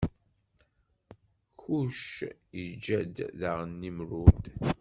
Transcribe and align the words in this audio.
Kuc 1.59 2.03
iǧǧa-d 2.63 3.17
daɣen 3.39 3.71
Nimrud. 3.81 4.43